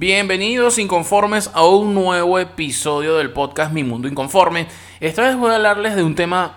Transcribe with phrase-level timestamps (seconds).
[0.00, 4.66] Bienvenidos inconformes a un nuevo episodio del podcast Mi Mundo Inconforme.
[4.98, 6.56] Esta vez voy a hablarles de un tema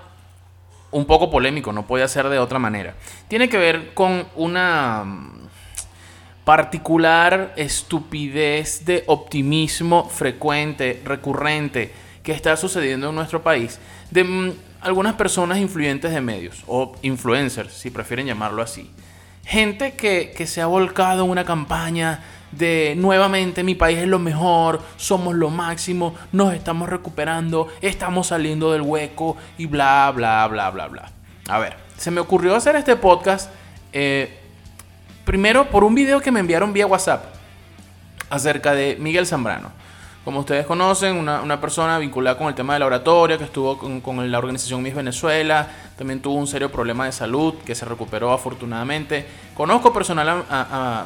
[0.92, 2.96] un poco polémico, no puede ser de otra manera.
[3.28, 5.50] Tiene que ver con una mm,
[6.46, 11.92] particular estupidez de optimismo frecuente, recurrente,
[12.24, 13.78] que está sucediendo en nuestro país,
[14.10, 18.90] de mm, algunas personas influyentes de medios, o influencers, si prefieren llamarlo así.
[19.44, 22.24] Gente que, que se ha volcado en una campaña
[22.58, 28.72] de nuevamente mi país es lo mejor, somos lo máximo, nos estamos recuperando, estamos saliendo
[28.72, 31.12] del hueco y bla, bla, bla, bla, bla.
[31.48, 33.50] A ver, se me ocurrió hacer este podcast
[33.92, 34.40] eh,
[35.26, 37.26] primero por un video que me enviaron vía WhatsApp
[38.30, 39.72] acerca de Miguel Zambrano.
[40.24, 44.32] Como ustedes conocen, una, persona vinculada con el tema de la oratoria, que estuvo con,
[44.32, 49.26] la organización Miss Venezuela, también tuvo un serio problema de salud que se recuperó afortunadamente.
[49.54, 50.46] Conozco personal,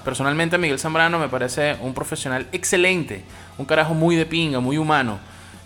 [0.05, 3.23] personalmente a Miguel Zambrano, me parece un profesional excelente,
[3.57, 5.17] un carajo muy de pinga, muy humano.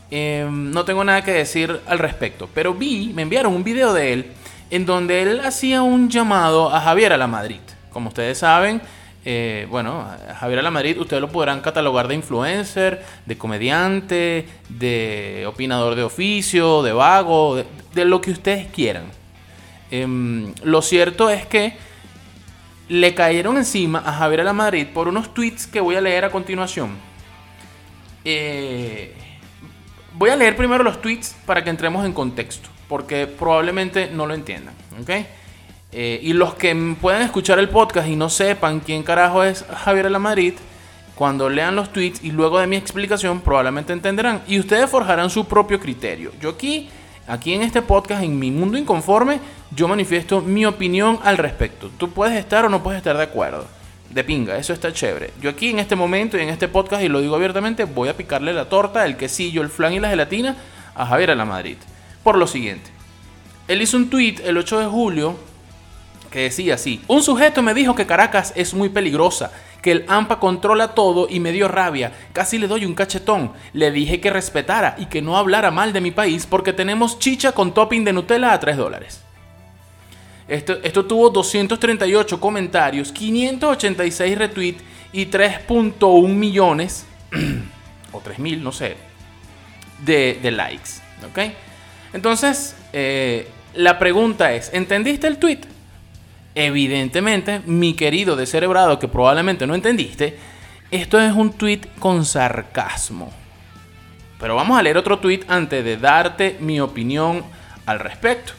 [0.10, 4.14] Em, no tengo nada que decir al respecto, pero vi, me enviaron un video de
[4.14, 4.32] él
[4.70, 7.60] en donde él hacía un llamado a Javier a la Madrid.
[7.92, 8.82] Como ustedes saben,
[9.24, 10.08] eh, bueno,
[10.40, 16.92] Javier Alamadrid, ustedes lo podrán catalogar de influencer, de comediante, de opinador de oficio, de
[16.92, 17.64] vago,
[17.94, 19.04] de, lo que ustedes quieran.
[19.92, 21.76] Em, lo cierto es que
[22.90, 26.98] le cayeron encima a Javier Alamadrid por unos tweets que voy a leer a continuación.
[28.26, 29.14] Eh,
[30.14, 34.34] voy a leer primero los tweets para que entremos en contexto, porque probablemente no lo
[34.34, 34.74] entiendan.
[35.00, 35.10] ¿ok?
[35.94, 40.06] Eh, y los que puedan escuchar el podcast y no sepan quién carajo es Javier
[40.06, 40.54] de la Madrid,
[41.16, 44.42] cuando lean los tweets y luego de mi explicación probablemente entenderán.
[44.48, 46.32] Y ustedes forjarán su propio criterio.
[46.42, 46.90] Yo aquí,
[47.28, 49.40] aquí en este podcast, en mi mundo inconforme,
[49.76, 51.92] yo manifiesto mi opinión al respecto.
[51.98, 53.68] Tú puedes estar o no puedes estar de acuerdo.
[54.10, 55.32] De pinga, eso está chévere.
[55.42, 58.18] Yo aquí en este momento y en este podcast, y lo digo abiertamente, voy a
[58.18, 60.58] picarle la torta, el quesillo, el flan y la gelatina
[60.96, 61.78] a Javier Madrid.
[62.24, 62.90] Por lo siguiente.
[63.68, 65.51] Él hizo un tweet el 8 de julio
[66.32, 70.40] que decía así, un sujeto me dijo que Caracas es muy peligrosa, que el AMPA
[70.40, 74.96] controla todo y me dio rabia, casi le doy un cachetón, le dije que respetara
[74.98, 78.54] y que no hablara mal de mi país porque tenemos chicha con topping de Nutella
[78.54, 79.22] a 3 dólares.
[80.48, 87.06] Esto, esto tuvo 238 comentarios, 586 retweets y 3.1 millones,
[88.12, 88.96] o 3.000, no sé,
[90.06, 91.02] de, likes.
[91.30, 91.54] ¿Ok?
[92.14, 95.62] Entonces, eh, la pregunta es, ¿entendiste el tweet?
[96.56, 100.38] Evidentemente, mi querido descerebrado, que probablemente no entendiste,
[100.92, 103.32] esto es un tweet con sarcasmo.
[104.40, 107.44] Pero vamos a leer otro tweet antes de darte mi opinión
[107.86, 108.54] al respecto.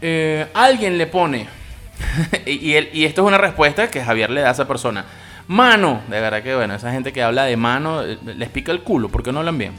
[0.00, 1.48] Eh, alguien le pone,
[2.46, 5.04] y, y, esto es una respuesta que Javier le da a esa persona.
[5.48, 8.82] Mano, de verdad que bueno, esa gente que habla de mano eh, les pica el
[8.82, 9.72] culo, porque no hablan bien.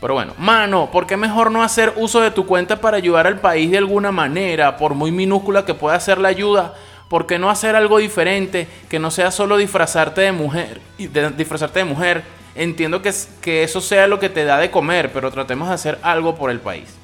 [0.00, 3.38] Pero bueno, mano, ¿por qué mejor no hacer uso de tu cuenta para ayudar al
[3.38, 6.74] país de alguna manera, por muy minúscula que pueda ser la ayuda?
[7.08, 10.80] ¿Por qué no hacer algo diferente, que no sea solo disfrazarte de mujer,
[11.36, 12.22] disfrazarte de mujer?
[12.54, 13.12] Entiendo que,
[13.42, 16.50] que eso sea lo que te da de comer, pero tratemos de hacer algo por
[16.50, 16.96] el país.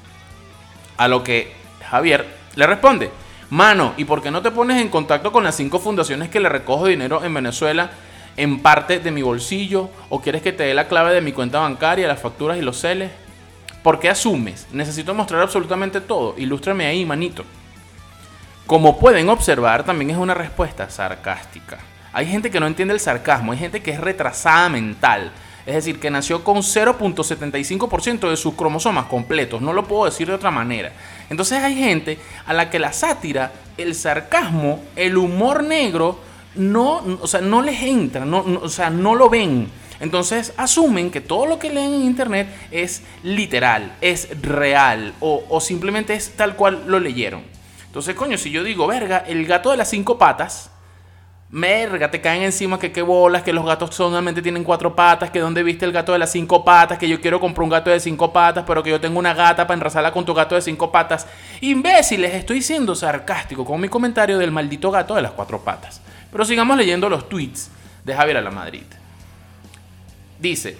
[0.97, 1.53] A lo que
[1.87, 2.25] Javier
[2.55, 3.11] le responde,
[3.51, 6.49] mano, ¿y por qué no te pones en contacto con las cinco fundaciones que le
[6.49, 7.91] recojo dinero en Venezuela
[8.37, 11.59] en parte de mi bolsillo o quieres que te dé la clave de mi cuenta
[11.59, 13.11] bancaria, las facturas y los celes?
[13.83, 14.67] ¿Por qué asumes?
[14.71, 16.35] Necesito mostrar absolutamente todo.
[16.37, 17.43] Ilústrame ahí, manito.
[18.65, 21.77] Como pueden observar, también es una respuesta sarcástica.
[22.13, 25.31] Hay gente que no entiende el sarcasmo, hay gente que es retrasada mental.
[25.65, 29.61] Es decir, que nació con 0.75% de sus cromosomas completos.
[29.61, 30.93] No lo puedo decir de otra manera.
[31.29, 36.19] Entonces hay gente a la que la sátira, el sarcasmo, el humor negro
[36.57, 39.69] no, o sea, no les entra, no, o sea, no lo ven.
[39.99, 45.59] Entonces asumen que todo lo que leen en internet es literal, es real o, o,
[45.59, 47.41] simplemente es tal cual lo leyeron.
[47.87, 50.69] Entonces, coño, si yo digo, verga, el gato de las cinco patas,
[51.49, 55.39] Merga, te caen encima que qué bolas, que los gatos solamente tienen cuatro patas, que
[55.39, 58.01] dónde viste el gato de las cinco patas, que yo quiero comprar un gato de
[58.01, 60.91] cinco patas, pero que yo tengo una gata para enrazarla con tu gato de cinco
[60.91, 61.25] patas.
[61.61, 66.01] Imbéciles, estoy siendo sarcástico con mi comentario del maldito gato de las cuatro patas.
[66.31, 67.69] Pero sigamos leyendo los tweets
[68.03, 68.83] de Javier a la Madrid.
[70.39, 70.77] Dice,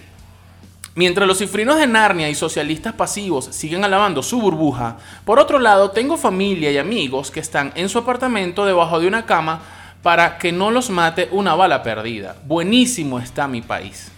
[0.94, 5.90] mientras los cifrinos de Narnia y socialistas pasivos siguen alabando su burbuja, por otro lado
[5.90, 9.60] tengo familia y amigos que están en su apartamento debajo de una cama
[10.02, 12.36] para que no los mate una bala perdida.
[12.44, 14.10] Buenísimo está mi país.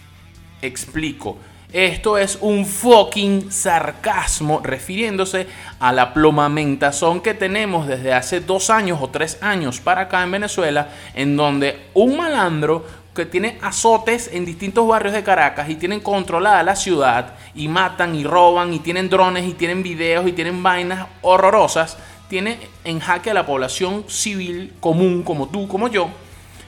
[0.61, 1.37] Explico.
[1.73, 5.47] Esto es un fucking sarcasmo refiriéndose
[5.79, 10.31] a la plomamentación que tenemos desde hace dos años o tres años para acá en
[10.31, 12.85] Venezuela, en donde un malandro
[13.15, 18.15] que tiene azotes en distintos barrios de Caracas y tienen controlada la ciudad y matan
[18.15, 21.97] y roban y tienen drones y tienen videos y tienen vainas horrorosas,
[22.27, 26.09] tiene en jaque a la población civil común como tú, como yo,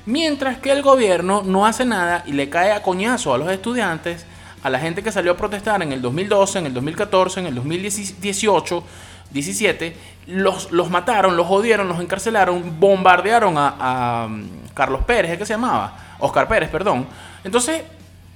[0.06, 4.26] mientras que el gobierno no hace nada y le cae a coñazo a los estudiantes,
[4.64, 7.56] a la gente que salió a protestar en el 2012, en el 2014, en el
[7.56, 8.84] 2018,
[9.32, 15.54] 17, los, los mataron, los jodieron, los encarcelaron, bombardearon a, um, Carlos Pérez, ¿qué se
[15.54, 15.98] llamaba?
[16.20, 17.08] Oscar Pérez, perdón.
[17.44, 17.84] Entonces,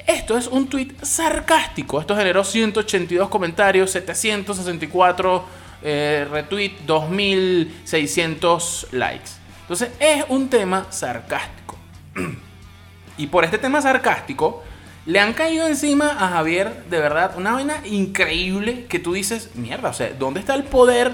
[0.05, 1.99] esto es un tuit sarcástico.
[1.99, 5.45] Esto generó 182 comentarios, 764
[5.83, 9.31] eh, retweet, 2600 likes.
[9.61, 11.77] Entonces es un tema sarcástico.
[13.17, 14.63] y por este tema sarcástico,
[15.07, 19.89] le han caído encima a Javier, de verdad, una vaina increíble que tú dices, mierda,
[19.89, 21.13] o sea, ¿dónde está el poder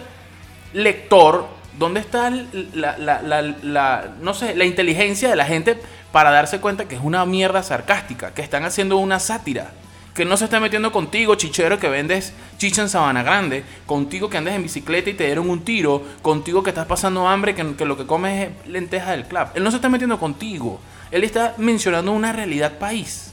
[0.74, 1.48] lector?
[1.78, 5.78] ¿Dónde está la, no sé, la inteligencia de la gente
[6.12, 9.72] para darse cuenta que es una mierda sarcástica, que están haciendo una sátira?
[10.16, 14.38] que no se esté metiendo contigo, chichero, que vendes chicha en Sabana Grande, contigo que
[14.38, 17.86] andes en bicicleta y te dieron un tiro, contigo que estás pasando hambre, que, que
[17.86, 19.48] lo que comes es lenteja del club.
[19.56, 20.80] Él no se está metiendo contigo,
[21.10, 23.32] él está mencionando una realidad país.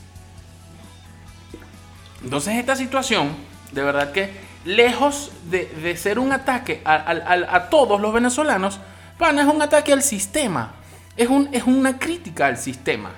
[2.22, 3.30] Entonces esta situación,
[3.72, 4.30] de verdad que
[4.64, 8.80] lejos de, ser un ataque a, todos los venezolanos,
[9.18, 10.72] pana, es un ataque al sistema,
[11.16, 13.10] es, un, es una crítica al sistema.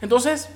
[0.00, 0.48] Entonces,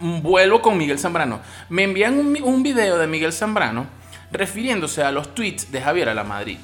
[0.00, 1.40] vuelvo con Miguel Zambrano.
[1.68, 3.86] Me envían un, un video de Miguel Zambrano
[4.32, 6.58] refiriéndose a los tweets de Javier a la Madrid.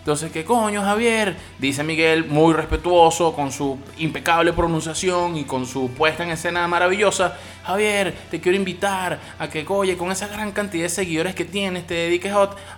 [0.00, 1.36] Entonces, ¿qué coño, Javier?
[1.58, 7.36] Dice Miguel, muy respetuoso, con su impecable pronunciación y con su puesta en escena maravillosa.
[7.64, 11.86] Javier, te quiero invitar a que, oye, con esa gran cantidad de seguidores que tienes,
[11.86, 12.32] te dediques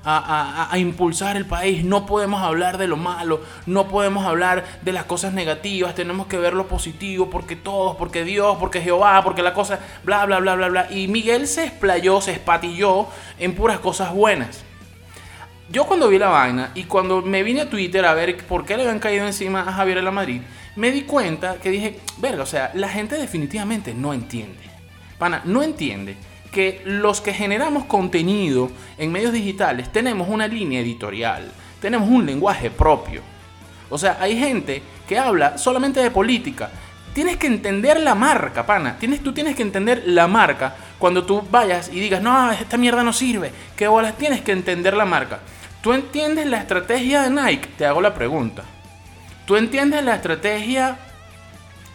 [0.04, 1.84] a, impulsar el país.
[1.84, 6.38] No podemos hablar de lo malo, no podemos hablar de las cosas negativas, tenemos que
[6.38, 10.56] ver lo positivo, porque todos, porque Dios, porque Jehová, porque la cosa, bla, bla, bla,
[10.56, 10.88] bla, bla.
[10.90, 13.06] Y Miguel se explayó, se espatilló
[13.38, 14.64] en puras cosas buenas.
[15.70, 18.76] Yo cuando vi la vaina y cuando me vine a Twitter a ver por qué
[18.76, 20.40] le habían caído encima a Javier en la Madrid,
[20.76, 24.58] me di cuenta que dije, verga, o sea, la gente definitivamente no entiende.
[25.18, 26.16] Pana, no entiende
[26.50, 31.50] que los que generamos contenido en medios digitales tenemos una línea editorial,
[31.80, 33.22] tenemos un lenguaje propio.
[33.88, 36.70] O sea, hay gente que habla solamente de política.
[37.14, 38.96] Tienes que entender la marca, pana.
[38.98, 43.02] Tienes, tú tienes que entender la marca cuando tú vayas y digas, no, esta mierda
[43.02, 43.50] no sirve.
[43.74, 44.16] ¿Qué bolas?
[44.16, 45.40] Tienes que entender la marca.
[45.80, 47.70] ¿Tú entiendes la estrategia de Nike?
[47.76, 48.62] Te hago la pregunta.
[49.44, 50.96] ¿Tú entiendes la estrategia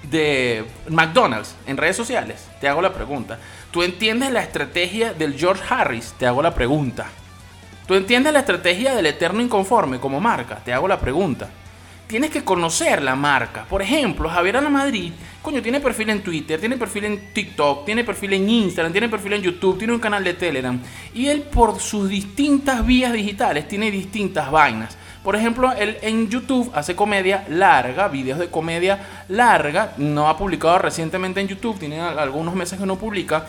[0.03, 2.49] de McDonald's en redes sociales?
[2.59, 3.39] Te hago la pregunta.
[3.71, 6.13] ¿Tú entiendes la estrategia del George Harris?
[6.19, 7.07] Te hago la pregunta.
[7.87, 10.57] ¿Tú entiendes la estrategia del Eterno Inconforme como marca?
[10.65, 11.47] Te hago la pregunta
[12.07, 13.65] tienes que conocer la marca.
[13.65, 15.11] Por ejemplo, Javier Ana Madrid,
[15.41, 19.33] coño, tiene perfil en Twitter, tiene perfil en TikTok, tiene perfil en Instagram, tiene perfil
[19.33, 20.79] en YouTube, tiene un canal de Telegram.
[21.13, 24.97] Y él por sus distintas vías digitales tiene distintas vainas.
[25.23, 29.93] Por ejemplo, él en YouTube hace comedia larga, videos de comedia larga.
[29.97, 33.45] No ha publicado recientemente en YouTube, tiene algunos meses que no publica.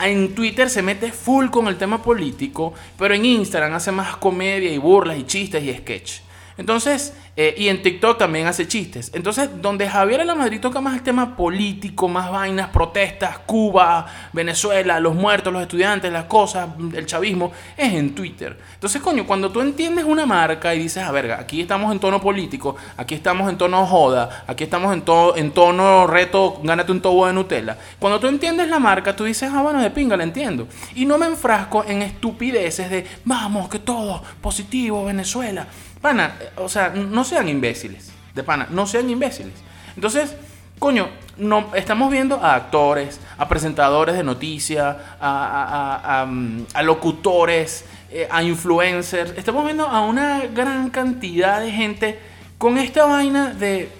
[0.00, 4.72] En Twitter se mete full con el tema político, pero en Instagram hace más comedia
[4.72, 6.29] y burlas y chistes y sketch.
[6.56, 9.10] Entonces, eh, y en TikTok también hace chistes.
[9.14, 15.00] Entonces, donde Javier la Madrid toca más el tema político, más vainas, protestas, Cuba, Venezuela,
[15.00, 18.58] los muertos, los estudiantes, las cosas, el chavismo, es en Twitter.
[18.74, 22.20] Entonces, coño, cuando tú entiendes una marca y dices, a ver, aquí estamos en tono
[22.20, 25.02] político, aquí estamos en tono joda, aquí estamos en,
[25.36, 27.78] en tono reto, gánate un tobo de Nutella.
[27.98, 30.66] Cuando tú entiendes la marca, tú dices, ah, bueno, de pinga, la entiendo.
[30.94, 35.66] Y no me enfrasco en estupideces de, vamos, que todo, positivo, Venezuela.
[36.00, 38.12] Pana, o sea, no sean imbéciles.
[38.34, 39.54] De pana, no sean imbéciles.
[39.94, 40.34] Entonces,
[40.78, 46.26] coño, no, estamos viendo a actores, a presentadores de noticias, a,
[46.74, 49.32] a, locutores, eh, a influencers.
[49.36, 52.18] Estamos viendo a una gran cantidad de gente
[52.58, 53.90] con esta vaina de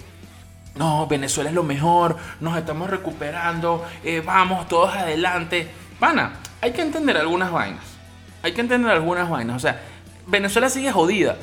[0.75, 5.67] no, Venezuela es lo mejor, nos estamos recuperando, eh, vamos todos adelante.
[5.99, 7.83] Pana, hay que entender algunas vainas.
[8.41, 9.57] Hay que entender algunas vainas.
[9.57, 9.81] O sea,
[10.27, 11.35] Venezuela sigue jodida.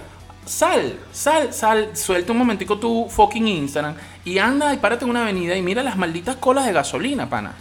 [0.48, 5.20] Sal, sal, sal, suelta un momentico tu fucking Instagram y anda y párate en una
[5.24, 7.52] avenida y mira las malditas colas de gasolina, pana.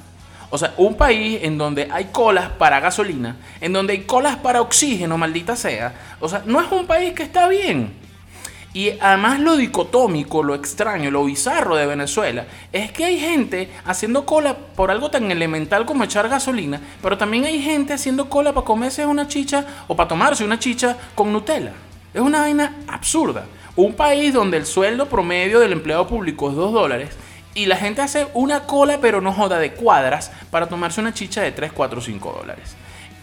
[0.50, 4.62] O sea, un país en donde hay colas para gasolina, en donde hay colas para
[4.62, 5.94] oxígeno, maldita sea.
[6.22, 7.92] O sea, no es un país que está bien.
[8.74, 14.26] Y además lo dicotómico, lo extraño, lo bizarro de Venezuela es que hay gente haciendo
[14.26, 18.66] cola por algo tan elemental como echar gasolina, pero también hay gente haciendo cola para
[18.66, 21.74] comerse una chicha o para tomarse una chicha con Nutella.
[22.18, 23.46] Es una vaina absurda.
[23.76, 27.12] Un país donde el sueldo promedio del empleado público es 2 dólares
[27.54, 31.44] y la gente hace una cola pero no joda de cuadras para tomarse una chicha
[31.44, 32.76] de 3, 4, 5 dólares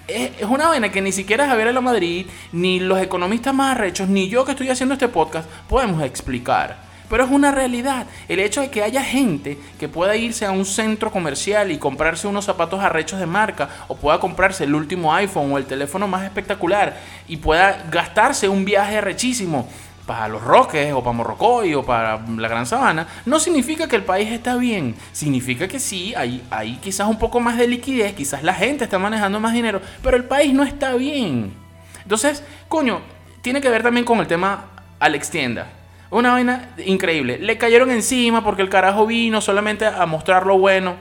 [0.06, 4.08] es una vaina que ni siquiera Javier de la Madrid, ni los economistas más arrechos,
[4.08, 6.83] ni yo que estoy haciendo este podcast podemos explicar.
[7.08, 8.06] Pero es una realidad.
[8.28, 12.26] El hecho de que haya gente que pueda irse a un centro comercial y comprarse
[12.26, 16.24] unos zapatos arrechos de marca, o pueda comprarse el último iPhone o el teléfono más
[16.24, 19.68] espectacular, y pueda gastarse un viaje arrechísimo
[20.06, 24.04] para los Roques o para Morrocoy o para la Gran Sabana, no significa que el
[24.04, 24.94] país está bien.
[25.12, 28.98] Significa que sí, hay, hay quizás un poco más de liquidez, quizás la gente está
[28.98, 31.54] manejando más dinero, pero el país no está bien.
[32.02, 33.00] Entonces, coño,
[33.40, 34.66] tiene que ver también con el tema
[35.00, 35.66] Alex Tienda.
[36.14, 37.38] Una vaina increíble.
[37.38, 40.94] Le cayeron encima porque el carajo vino solamente a mostrar lo bueno.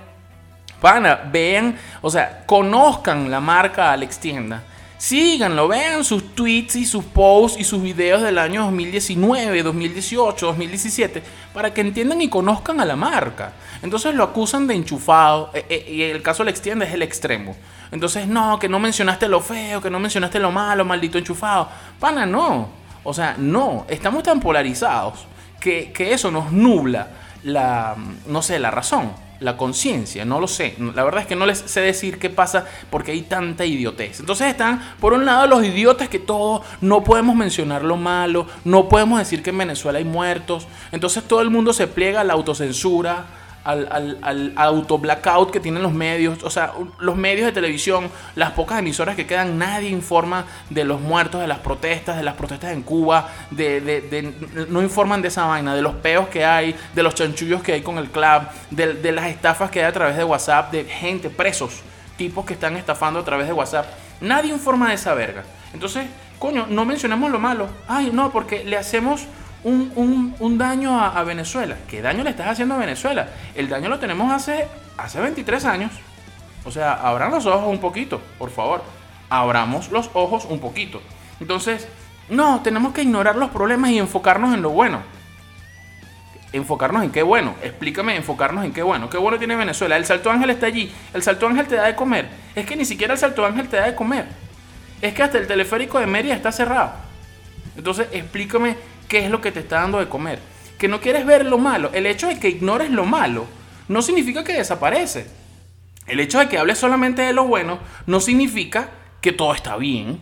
[0.82, 4.64] Pana, vean, o sea, conozcan la marca Alex Tienda
[5.04, 11.22] Síganlo, vean sus tweets y sus posts y sus videos del año 2019, 2018, 2017,
[11.54, 13.52] para que entiendan y conozcan a la marca.
[13.82, 17.54] Entonces lo acusan de enchufado, eh, eh, y el caso le extiende es el extremo.
[17.92, 21.68] Entonces, no, que no mencionaste lo feo, que no mencionaste lo malo, maldito enchufado.
[22.00, 22.83] Pana, no.
[23.04, 25.26] O sea, no, estamos tan polarizados
[25.60, 27.08] que, que eso nos nubla
[27.44, 27.96] la,
[28.28, 30.76] no sé, la razón la conciencia, no lo sé.
[30.96, 34.20] La verdad es que no les sé decir qué pasa porque hay tanta idiotez.
[34.20, 38.88] Entonces están, por un lado, los idiotas que todos no podemos mencionar lo malo, no
[38.88, 40.68] podemos decir que en Venezuela hay muertos.
[40.92, 43.26] Entonces todo el mundo se pliega a la autocensura
[43.64, 48.10] al, al, al auto blackout que tienen los medios, o sea, los medios de televisión,
[48.36, 52.36] las pocas emisoras que quedan, nadie informa de los muertos, de las protestas, de las
[52.36, 56.76] protestas en Cuba, de, de, no informan de esa vaina, de los peos que hay,
[56.94, 59.94] de los chanchullos que hay con el club, de, de las estafas que hay a
[59.94, 61.82] través de WhatsApp, de gente, presos,
[62.18, 63.86] tipos que están estafando a través de WhatsApp.
[64.22, 65.44] Nadie informa de esa verga.
[65.74, 66.06] Entonces,
[66.40, 67.68] coño, no mencionamos lo malo.
[67.88, 69.26] Ay, no, porque le hacemos
[69.64, 71.78] un, daño a, Venezuela.
[71.88, 73.30] ¿Qué daño le estás haciendo a Venezuela?
[73.56, 74.68] El daño lo tenemos hace,
[74.98, 75.92] hace 23 años.
[76.66, 78.84] O sea, abran los ojos un poquito, por favor.
[79.30, 81.02] Abramos los ojos un poquito.
[81.40, 81.88] Entonces,
[82.30, 85.02] no, tenemos que ignorar los problemas y enfocarnos en lo bueno.
[86.52, 87.56] Enfocarnos en qué bueno.
[87.64, 89.10] Explícame, enfocarnos en qué bueno.
[89.10, 89.98] ¿Qué bueno tiene Venezuela?
[89.98, 90.92] El Salto Ángel está allí.
[91.14, 92.28] El Salto Ángel te da de comer.
[92.56, 94.28] Es que ni siquiera el Salto Ángel te da de comer.
[95.02, 96.94] Es que hasta el teleférico de Mérida está cerrado.
[97.76, 98.78] Entonces, explícame
[99.14, 100.40] qué es lo que te está dando de comer.
[100.80, 101.92] Que no quieres ver lo malo.
[101.94, 103.46] El hecho de que ignores lo malo
[103.88, 105.28] no significa que desaparece.
[106.08, 107.78] El hecho de que hables solamente de lo bueno
[108.08, 108.90] no significa
[109.22, 110.20] que todo está bien.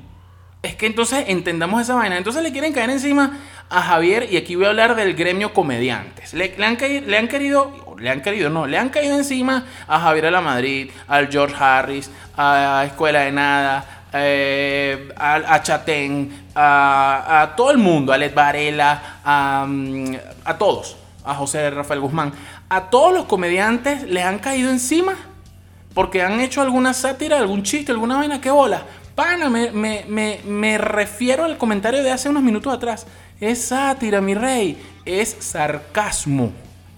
[0.61, 2.17] Es que entonces entendamos esa vaina.
[2.17, 6.33] Entonces le quieren caer encima a Javier y aquí voy a hablar del gremio comediantes.
[6.33, 10.25] Le, han, le han querido, le han querido, no, le han caído encima a Javier
[10.25, 17.53] de la Madrid, al George Harris, a Escuela de Nada, eh, a, a, Chatén, a,
[17.55, 20.15] todo el mundo, a Led Varela, mm,
[20.45, 22.33] a, todos, a José Rafael Guzmán,
[22.69, 25.13] a todos los comediantes les han caído encima
[25.93, 28.83] porque han hecho alguna sátira, algún chiste, alguna vaina, que bola.
[29.15, 33.05] Pana, me, me refiero al comentario de hace unos minutos atrás.
[33.41, 36.51] Es sátira, mi rey, es sarcasmo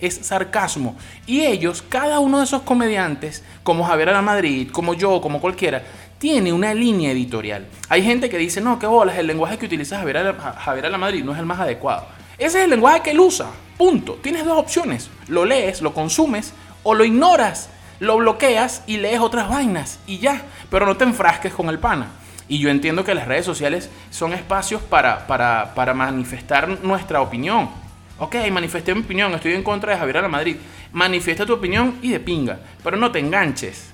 [0.05, 0.95] es sarcasmo.
[1.25, 5.83] Y ellos, cada uno de esos comediantes, como Javier la Madrid, como yo, como cualquiera,
[6.23, 7.67] tiene una línea editorial.
[7.89, 11.21] Hay gente que dice, no, qué bolas, el lenguaje que utiliza Javier, Javier la Madrid
[11.21, 12.07] no es el más adecuado.
[12.37, 13.47] Ese es el lenguaje que él usa.
[13.77, 14.13] Punto.
[14.23, 15.09] Tienes dos opciones.
[15.27, 16.53] Lo lees, lo consumes
[16.83, 17.69] o lo ignoras.
[17.99, 20.43] Lo bloqueas y lees otras vainas y ya.
[20.71, 22.07] Pero no te enfrasques con el pana.
[22.47, 27.69] Y yo entiendo que las redes sociales son espacios para, para, para manifestar nuestra opinión.
[28.17, 30.55] Ok, manifesté mi opinión, estoy en contra de Javier la Madrid.
[30.93, 32.59] Manifiesta tu opinión y de pinga.
[32.81, 33.92] Pero no te enganches.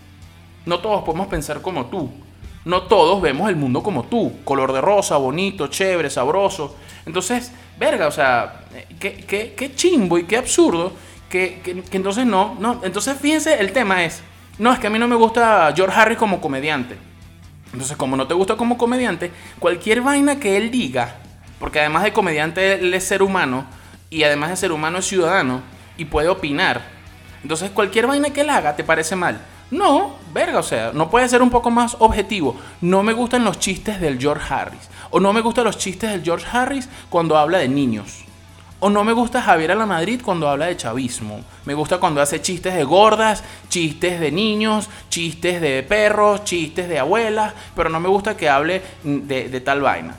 [0.66, 2.10] No todos podemos pensar como tú.
[2.66, 4.44] No todos vemos el mundo como tú.
[4.44, 6.76] Color de rosa, bonito, chévere, sabroso.
[7.06, 8.66] Entonces, verga, o sea,
[9.00, 10.92] qué, qué, chimbo y qué absurdo
[11.30, 12.82] que, que, entonces no, no.
[12.84, 14.22] Entonces, fíjense, el tema es,
[14.58, 16.98] no, es que a mí no me gusta George Harris como comediante.
[17.72, 21.16] Entonces, como no te gusta como comediante, cualquier vaina que él diga,
[21.60, 23.66] porque además de comediante él es ser humano,
[24.10, 25.62] y además de ser humano es ciudadano,
[25.98, 26.82] y puede opinar.
[27.44, 29.40] Entonces cualquier vaina que él haga te parece mal.
[29.72, 32.56] No, verga, o sea, no puede ser un poco más objetivo.
[32.82, 34.90] No me gustan los chistes del George Harris.
[35.12, 38.26] O no me gustan los chistes del George Harris cuando habla de niños.
[38.80, 41.42] O no me gusta Javier a la Madrid cuando habla de chavismo.
[41.66, 46.98] Me gusta cuando hace chistes de gordas, chistes de niños, chistes de perros, chistes de
[46.98, 50.16] abuelas, pero no me gusta que hable de, de tal vaina.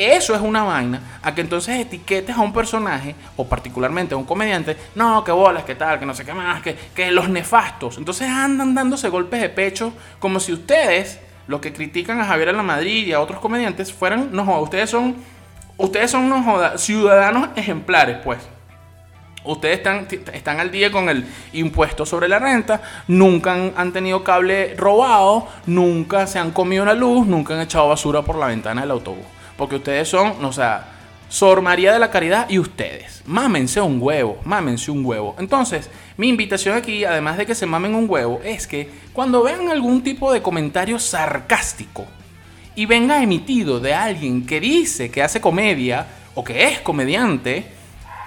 [0.00, 4.24] Eso es una vaina a que entonces etiquetes a un personaje o particularmente a un
[4.24, 7.98] comediante, no, que bolas, que tal, que no sé qué más, que, los nefastos.
[7.98, 12.82] Entonces andan dándose golpes de pecho como si ustedes, los que critican a Javier a
[12.82, 15.16] y a otros comediantes, fueran, no, ustedes son
[15.76, 18.38] ustedes son unos ciudadanos ejemplares, pues.
[19.44, 24.74] Ustedes están, están al día con el impuesto sobre la renta, nunca han, tenido cable
[24.76, 28.92] robado, nunca se han comido la luz, nunca han echado basura por la ventana del
[28.92, 29.26] autobús.
[29.60, 30.88] Porque ustedes son, o sea,
[31.28, 33.22] Sor María de la Caridad y ustedes.
[33.26, 35.36] Mámense un huevo, mámense un huevo.
[35.38, 39.68] Entonces, mi invitación aquí, además de que se mamen un huevo, es que cuando vean
[39.68, 42.06] algún tipo de comentario sarcástico,
[42.74, 47.66] y venga emitido de alguien que dice que hace comedia o que es comediante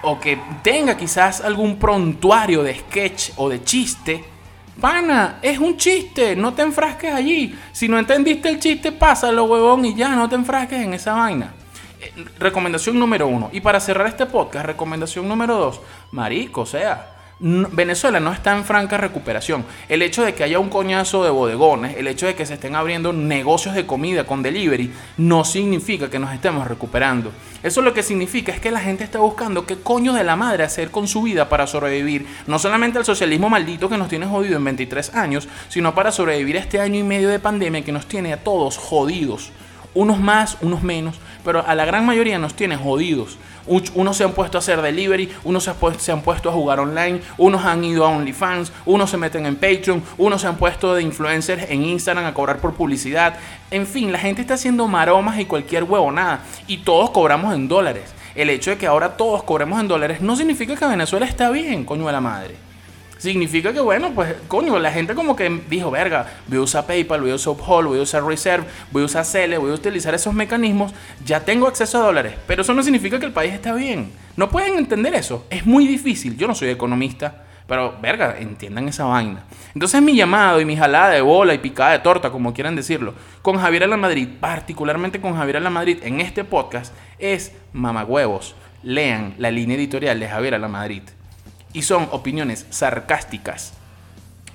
[0.04, 4.24] o que tenga quizás algún prontuario de sketch o de chiste,
[4.80, 7.58] pana, es un chiste, no te enfrasques allí.
[7.72, 11.54] Si no entendiste el chiste, pásalo, huevón, y ya, no te enfrasques en esa vaina.
[12.02, 13.50] Eh, recomendación número uno.
[13.54, 15.82] Y para cerrar este podcast, recomendación número dos.
[16.12, 17.13] Marico, o sea,
[17.46, 19.66] Venezuela no está en franca recuperación.
[19.90, 22.74] El hecho de que haya un coñazo de bodegones, el hecho de que se estén
[22.74, 27.34] abriendo negocios de comida con delivery, no significa que nos estemos recuperando.
[27.62, 30.64] Eso lo que significa es que la gente está buscando qué coño de la madre
[30.64, 34.56] hacer con su vida para sobrevivir, no solamente al socialismo maldito que nos tiene jodido
[34.56, 38.32] en 23 años, sino para sobrevivir este año y medio de pandemia que nos tiene
[38.32, 39.52] a todos jodidos.
[39.94, 43.38] Unos más, unos menos, pero a la gran mayoría nos tiene jodidos.
[43.66, 45.64] Unos se han puesto a hacer delivery, unos
[45.98, 49.56] se han puesto a jugar online, unos han ido a OnlyFans, unos se meten en
[49.56, 53.36] Patreon, unos se han puesto de influencers en Instagram a cobrar por publicidad.
[53.72, 56.42] En fin, la gente está haciendo maromas y cualquier huevonada.
[56.68, 58.14] Y todos cobramos en dólares.
[58.36, 61.86] El hecho de que ahora todos cobremos en dólares no significa que Venezuela está bien,
[61.86, 62.73] coño de la madre
[63.24, 67.22] significa que, bueno, pues, coño, la gente como que dijo, verga, voy a usar PayPal,
[67.22, 70.14] voy a usar Uphold, voy a usar Reserve, voy a usar Cele, voy a utilizar
[70.14, 72.34] esos mecanismos, ya tengo acceso a dólares.
[72.46, 74.12] Pero eso no significa que el país está bien.
[74.36, 75.48] No pueden entender eso.
[75.50, 76.36] Es muy difícil.
[76.36, 77.46] Yo no soy economista.
[77.66, 79.46] Pero, verga, entiendan esa vaina.
[79.74, 83.14] Entonces mi llamado y mi jalada de bola y picada de torta, como quieran decirlo,
[83.42, 88.56] con Javier la Madrid, particularmente con Javier la Madrid en este podcast, es mamagüevos.
[88.84, 91.04] Lean la línea editorial de Javier la Madrid
[91.74, 93.74] y son opiniones sarcásticas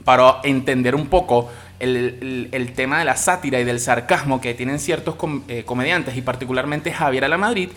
[0.05, 1.51] para entender un poco
[1.81, 5.17] el, tema de la sátira y del sarcasmo que tienen ciertos
[5.49, 7.71] eh, comediantes y particularmente Javier a la Madrid,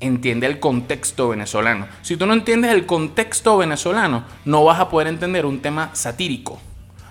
[0.00, 1.86] entiende el contexto venezolano.
[2.02, 6.60] Si tú no entiendes el contexto venezolano, no vas a poder entender un tema satírico,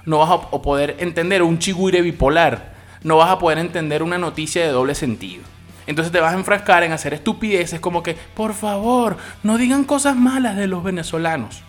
[0.06, 4.64] no vas a poder entender un chigüire bipolar, no vas a poder entender una noticia
[4.64, 5.44] de doble sentido.
[5.86, 10.18] Entonces te vas a enfrascar en hacer estupideces como que, por favor, no digan cosas
[10.18, 11.64] malas de los venezolanos.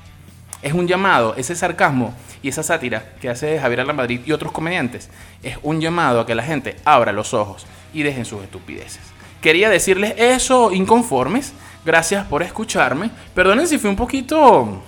[0.61, 5.09] Es un llamado, ese sarcasmo y esa sátira que hace Javier Alamadrid y otros comediantes,
[5.43, 9.01] es un llamado a que la gente abra los ojos y dejen sus estupideces.
[9.41, 11.53] Quería decirles eso inconformes.
[11.85, 13.11] Gracias por escucharme.
[13.35, 14.83] Perdonen si fui un poquito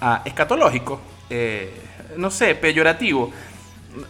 [0.00, 1.72] ah, escatológico, eh,
[2.16, 3.30] no sé, peyorativo.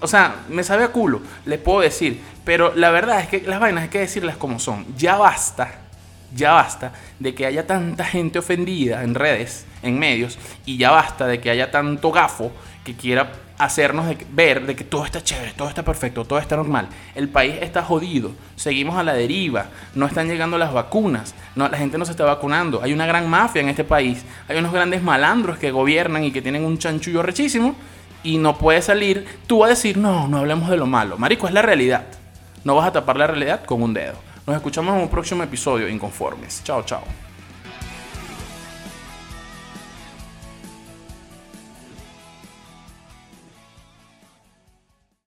[0.01, 2.21] O sea, me sabe a culo, les puedo decir.
[2.45, 4.87] Pero la verdad es que las vainas hay que decirlas como son.
[4.97, 5.84] Ya basta
[6.35, 11.27] ya basta de que haya tanta gente ofendida en redes, en medios, y ya basta
[11.27, 12.53] de que haya tanto gafo
[12.85, 16.89] que quiera hacernos ver de que todo está chévere, todo está perfecto, todo está normal.
[17.15, 21.79] El país está jodido, seguimos a la deriva, no están llegando las vacunas, no, la
[21.79, 25.03] gente no se está vacunando, hay una gran mafia en este país, hay unos grandes
[25.03, 27.77] malandros que gobiernan y que tienen un chanchullo rechísimo
[28.23, 31.19] y no puede salir tú a decir, no, no hablemos de lo malo.
[31.19, 32.05] Marico, es la realidad.
[32.65, 34.15] No vas a tapar la realidad con un dedo.
[34.47, 36.63] Nos escuchamos en un próximo episodio Inconformes.
[36.65, 37.03] Chao, chao.